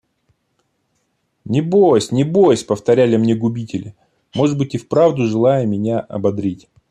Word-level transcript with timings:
«Не 1.45 1.61
бось, 1.61 2.11
не 2.11 2.23
бось»,– 2.23 2.63
повторяли 2.63 3.17
мне 3.17 3.35
губители, 3.35 3.93
может 4.33 4.57
быть 4.57 4.73
и 4.73 4.79
вправду 4.79 5.27
желая 5.27 5.67
меня 5.67 5.99
ободрить. 5.99 6.67